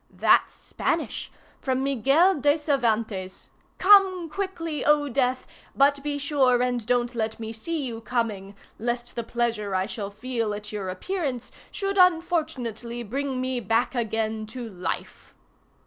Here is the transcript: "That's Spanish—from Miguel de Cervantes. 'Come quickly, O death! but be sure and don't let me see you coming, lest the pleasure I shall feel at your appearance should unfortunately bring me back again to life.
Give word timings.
"That's 0.09 0.51
Spanish—from 0.51 1.83
Miguel 1.83 2.39
de 2.41 2.57
Cervantes. 2.57 3.49
'Come 3.77 4.29
quickly, 4.31 4.83
O 4.83 5.07
death! 5.09 5.45
but 5.75 6.01
be 6.01 6.17
sure 6.17 6.59
and 6.63 6.83
don't 6.87 7.13
let 7.13 7.39
me 7.39 7.53
see 7.53 7.83
you 7.85 8.01
coming, 8.01 8.55
lest 8.79 9.15
the 9.15 9.23
pleasure 9.23 9.75
I 9.75 9.85
shall 9.85 10.09
feel 10.09 10.55
at 10.55 10.71
your 10.71 10.89
appearance 10.89 11.51
should 11.69 11.99
unfortunately 11.99 13.03
bring 13.03 13.39
me 13.39 13.59
back 13.59 13.93
again 13.93 14.47
to 14.47 14.67
life. 14.67 15.35